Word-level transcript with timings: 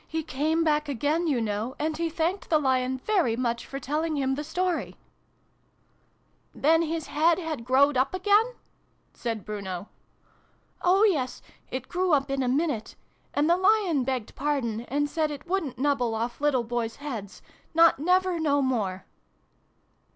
He 0.07 0.23
came 0.23 0.63
back 0.63 0.89
again, 0.89 1.27
you 1.27 1.39
know, 1.41 1.75
and 1.77 1.95
he 1.95 2.09
thanked 2.09 2.49
the 2.49 2.57
Lion 2.57 2.97
very 2.97 3.35
much, 3.35 3.67
for 3.67 3.79
telling 3.79 4.15
him 4.17 4.33
the 4.33 4.43
story." 4.43 4.95
xiv] 4.95 6.53
BRUNO'S 6.53 6.53
PICNIC. 6.53 6.83
217" 6.87 6.89
Then 6.89 6.95
his 6.95 7.05
head 7.07 7.37
had 7.37 7.63
growed 7.63 7.97
up 7.97 8.15
again?" 8.15 8.53
said 9.21 9.45
Bruno." 9.45 9.89
Oh 10.81 11.03
yes, 11.03 11.43
it 11.69 11.87
grew 11.87 12.13
up 12.13 12.31
in 12.31 12.41
a 12.41 12.47
minute. 12.47 12.95
And 13.35 13.47
the 13.47 13.57
Lion 13.57 14.03
begged 14.03 14.33
pardon, 14.33 14.81
and 14.87 15.07
said 15.07 15.29
it 15.29 15.45
wouldn't 15.47 15.77
nubble 15.77 16.15
off 16.15 16.41
little 16.41 16.63
boys' 16.63 16.95
heads 16.95 17.43
not 17.75 17.99
never 17.99 18.39
no 18.39 18.63
more 18.63 19.05